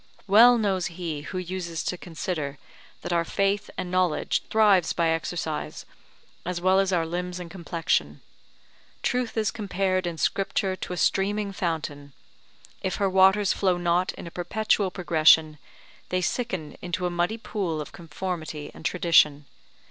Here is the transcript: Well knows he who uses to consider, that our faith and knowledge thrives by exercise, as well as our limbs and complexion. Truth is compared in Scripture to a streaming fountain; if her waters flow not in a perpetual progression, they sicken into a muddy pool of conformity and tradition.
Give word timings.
Well 0.25 0.57
knows 0.57 0.87
he 0.87 1.21
who 1.21 1.37
uses 1.37 1.83
to 1.83 1.95
consider, 1.95 2.57
that 3.03 3.13
our 3.13 3.23
faith 3.23 3.69
and 3.77 3.91
knowledge 3.91 4.41
thrives 4.49 4.93
by 4.93 5.09
exercise, 5.09 5.85
as 6.43 6.59
well 6.59 6.79
as 6.79 6.91
our 6.91 7.05
limbs 7.05 7.39
and 7.39 7.51
complexion. 7.51 8.21
Truth 9.03 9.37
is 9.37 9.51
compared 9.51 10.07
in 10.07 10.17
Scripture 10.17 10.75
to 10.75 10.93
a 10.93 10.97
streaming 10.97 11.51
fountain; 11.53 12.13
if 12.81 12.95
her 12.95 13.11
waters 13.11 13.53
flow 13.53 13.77
not 13.77 14.11
in 14.13 14.25
a 14.25 14.31
perpetual 14.31 14.89
progression, 14.89 15.59
they 16.09 16.19
sicken 16.21 16.77
into 16.81 17.05
a 17.05 17.11
muddy 17.11 17.37
pool 17.37 17.79
of 17.79 17.91
conformity 17.91 18.71
and 18.73 18.83
tradition. 18.83 19.45